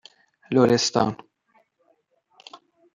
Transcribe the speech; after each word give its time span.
لرستان 0.51 1.15